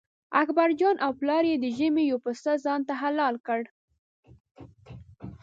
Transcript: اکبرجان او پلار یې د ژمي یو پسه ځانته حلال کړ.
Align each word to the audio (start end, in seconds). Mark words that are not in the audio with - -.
اکبرجان 0.41 0.95
او 1.05 1.11
پلار 1.19 1.43
یې 1.51 1.55
د 1.59 1.65
ژمي 1.77 2.03
یو 2.07 2.17
پسه 2.25 2.53
ځانته 2.65 2.93
حلال 3.01 3.35
کړ. 3.47 3.61